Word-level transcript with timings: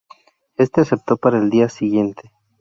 Éste 0.57 0.81
aceptó 0.81 1.17
para 1.17 1.37
el 1.37 1.51
día 1.51 1.69
siguiente. 1.69 2.31